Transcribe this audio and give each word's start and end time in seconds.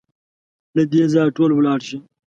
له 0.75 0.83
دې 0.91 1.03
ځايه 1.13 1.33
ټول 1.37 1.51
ولاړ 1.53 1.79
شئ! 1.87 1.97